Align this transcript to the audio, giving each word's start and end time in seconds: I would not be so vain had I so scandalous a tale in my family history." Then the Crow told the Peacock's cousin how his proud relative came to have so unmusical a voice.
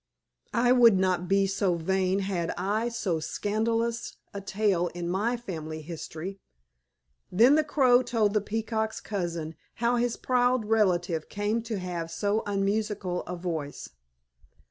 I 0.55 0.71
would 0.71 0.97
not 0.97 1.27
be 1.27 1.45
so 1.45 1.75
vain 1.75 2.21
had 2.21 2.55
I 2.57 2.89
so 2.89 3.19
scandalous 3.19 4.17
a 4.33 4.41
tale 4.41 4.87
in 4.95 5.07
my 5.07 5.37
family 5.37 5.83
history." 5.83 6.39
Then 7.31 7.53
the 7.53 7.63
Crow 7.63 8.01
told 8.01 8.33
the 8.33 8.41
Peacock's 8.41 8.99
cousin 8.99 9.53
how 9.75 9.97
his 9.97 10.17
proud 10.17 10.65
relative 10.65 11.29
came 11.29 11.61
to 11.69 11.77
have 11.77 12.09
so 12.09 12.41
unmusical 12.47 13.21
a 13.27 13.35
voice. 13.35 13.89